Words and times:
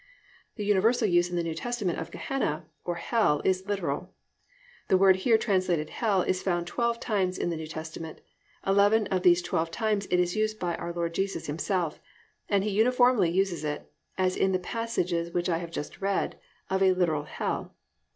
The 0.55 0.65
universal 0.65 1.07
use 1.07 1.29
in 1.29 1.35
the 1.35 1.43
New 1.43 1.53
Testament 1.53 1.99
of 1.99 2.09
"Gehenna" 2.09 2.65
or 2.83 2.95
"Hell" 2.95 3.39
is 3.45 3.67
literal. 3.67 4.11
The 4.87 4.97
word 4.97 5.17
here 5.17 5.37
translated 5.37 5.91
"Hell" 5.91 6.23
is 6.23 6.41
found 6.41 6.65
twelve 6.65 6.99
times 6.99 7.37
in 7.37 7.51
the 7.51 7.55
New 7.55 7.67
Testament, 7.67 8.19
eleven 8.65 9.05
of 9.11 9.21
these 9.21 9.43
twelve 9.43 9.69
times 9.69 10.07
it 10.07 10.19
is 10.19 10.35
used 10.35 10.57
by 10.57 10.75
our 10.77 10.91
Lord 10.91 11.13
Jesus 11.13 11.45
Himself, 11.45 11.99
and 12.49 12.63
He 12.63 12.71
uniformly 12.71 13.29
uses 13.29 13.63
it, 13.63 13.91
as 14.17 14.35
in 14.35 14.53
the 14.53 14.57
passages 14.57 15.35
which 15.35 15.49
I 15.49 15.59
have 15.59 15.69
just 15.69 16.01
read, 16.01 16.39
of 16.67 16.81
a 16.81 16.93
literal 16.93 17.25
hell. 17.25 17.75